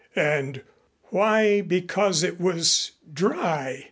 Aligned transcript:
And 0.15 0.63
why 1.11 1.61
because 1.61 2.23
it 2.23 2.39
was 2.39 2.93
dry? 3.13 3.79